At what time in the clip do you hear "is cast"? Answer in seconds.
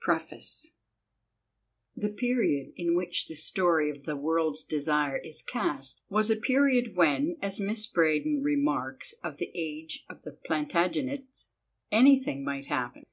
5.18-6.00